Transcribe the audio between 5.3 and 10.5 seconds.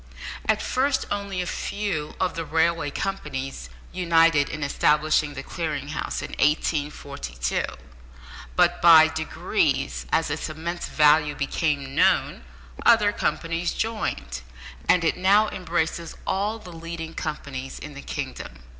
the Clearing House in 1842, but by degrees, as its